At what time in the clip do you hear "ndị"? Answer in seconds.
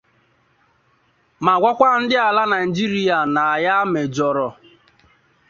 2.01-2.15